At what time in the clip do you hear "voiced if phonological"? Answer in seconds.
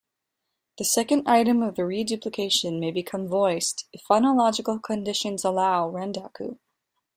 3.27-4.81